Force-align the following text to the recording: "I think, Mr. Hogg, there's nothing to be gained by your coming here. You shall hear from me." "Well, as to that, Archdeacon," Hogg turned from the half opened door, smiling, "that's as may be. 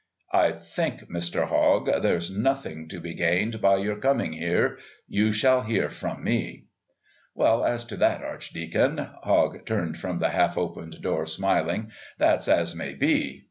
"I 0.33 0.53
think, 0.53 1.11
Mr. 1.11 1.47
Hogg, 1.47 2.01
there's 2.01 2.35
nothing 2.35 2.87
to 2.89 2.99
be 2.99 3.13
gained 3.13 3.61
by 3.61 3.75
your 3.75 3.95
coming 3.97 4.33
here. 4.33 4.79
You 5.07 5.31
shall 5.31 5.61
hear 5.61 5.91
from 5.91 6.23
me." 6.23 6.65
"Well, 7.35 7.63
as 7.63 7.85
to 7.85 7.97
that, 7.97 8.23
Archdeacon," 8.23 8.97
Hogg 8.97 9.63
turned 9.67 9.99
from 9.99 10.17
the 10.17 10.29
half 10.29 10.57
opened 10.57 10.99
door, 11.03 11.27
smiling, 11.27 11.91
"that's 12.17 12.47
as 12.47 12.73
may 12.73 12.95
be. 12.95 13.39